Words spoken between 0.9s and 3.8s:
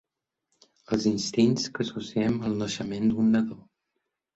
Els instints que associem al naixement d'un nadó.